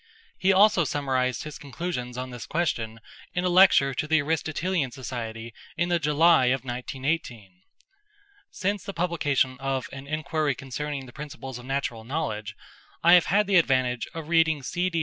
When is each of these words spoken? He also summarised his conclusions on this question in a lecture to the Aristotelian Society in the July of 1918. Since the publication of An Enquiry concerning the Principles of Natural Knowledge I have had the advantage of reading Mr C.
He 0.39 0.51
also 0.51 0.83
summarised 0.83 1.43
his 1.43 1.59
conclusions 1.59 2.17
on 2.17 2.31
this 2.31 2.47
question 2.47 3.01
in 3.35 3.43
a 3.43 3.49
lecture 3.49 3.93
to 3.93 4.07
the 4.07 4.19
Aristotelian 4.23 4.89
Society 4.89 5.53
in 5.77 5.89
the 5.89 5.99
July 5.99 6.45
of 6.47 6.63
1918. 6.65 7.61
Since 8.49 8.83
the 8.83 8.93
publication 8.95 9.57
of 9.59 9.87
An 9.93 10.07
Enquiry 10.07 10.55
concerning 10.55 11.05
the 11.05 11.13
Principles 11.13 11.59
of 11.59 11.65
Natural 11.67 12.03
Knowledge 12.03 12.55
I 13.03 13.13
have 13.13 13.25
had 13.27 13.45
the 13.45 13.57
advantage 13.57 14.07
of 14.15 14.27
reading 14.27 14.61
Mr 14.61 14.65
C. 14.65 14.89